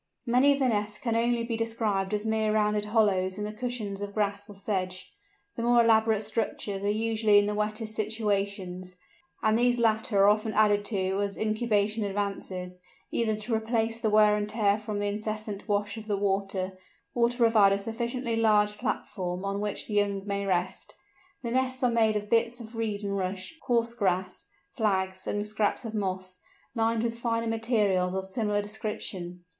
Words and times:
Many 0.25 0.51
of 0.53 0.57
the 0.57 0.67
nests 0.67 0.97
can 0.97 1.15
only 1.15 1.43
be 1.43 1.55
described 1.55 2.11
as 2.11 2.25
mere 2.25 2.51
rounded 2.51 2.85
hollows 2.85 3.37
in 3.37 3.43
the 3.43 3.53
cushions 3.53 4.01
of 4.01 4.15
grass 4.15 4.49
or 4.49 4.55
sedge; 4.55 5.13
the 5.55 5.61
more 5.61 5.83
elaborate 5.83 6.23
structures 6.23 6.83
are 6.83 6.89
usually 6.89 7.37
in 7.37 7.45
the 7.45 7.53
wettest 7.53 7.93
situations, 7.93 8.95
and 9.43 9.59
these 9.59 9.77
latter 9.77 10.17
are 10.23 10.27
often 10.29 10.55
added 10.55 10.83
to 10.85 11.21
as 11.21 11.37
incubation 11.37 12.03
advances, 12.03 12.81
either 13.11 13.35
to 13.35 13.53
replace 13.53 13.99
the 13.99 14.09
wear 14.09 14.35
and 14.35 14.49
tear 14.49 14.79
from 14.79 14.97
the 14.97 15.05
incessant 15.05 15.67
wash 15.67 15.97
of 15.97 16.07
the 16.07 16.17
water, 16.17 16.75
or 17.13 17.29
to 17.29 17.37
provide 17.37 17.71
a 17.71 17.77
sufficiently 17.77 18.35
large 18.35 18.79
platform 18.79 19.45
on 19.45 19.61
which 19.61 19.85
the 19.85 19.93
young 19.93 20.25
may 20.25 20.47
rest. 20.47 20.95
The 21.43 21.51
nests 21.51 21.83
are 21.83 21.91
made 21.91 22.15
of 22.15 22.27
bits 22.27 22.59
of 22.59 22.75
reed 22.75 23.03
and 23.03 23.15
rush, 23.15 23.53
coarse 23.61 23.93
grass, 23.93 24.47
flags, 24.71 25.27
and 25.27 25.45
scraps 25.45 25.85
of 25.85 25.93
moss, 25.93 26.39
lined 26.73 27.03
with 27.03 27.19
finer 27.19 27.45
materials 27.45 28.15
of 28.15 28.25
similar 28.25 28.63
description. 28.63 29.45